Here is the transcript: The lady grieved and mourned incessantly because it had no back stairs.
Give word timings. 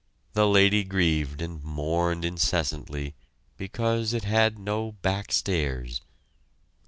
The 0.33 0.47
lady 0.47 0.83
grieved 0.83 1.43
and 1.43 1.61
mourned 1.63 2.25
incessantly 2.25 3.13
because 3.55 4.13
it 4.13 4.23
had 4.23 4.57
no 4.57 4.93
back 4.93 5.31
stairs. 5.31 6.01